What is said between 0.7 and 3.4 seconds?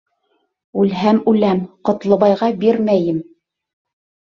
Үлһәм үләм, Ҡотлобайға бирмәйем!